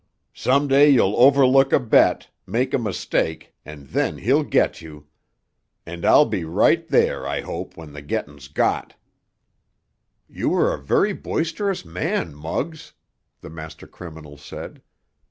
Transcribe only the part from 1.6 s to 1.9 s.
a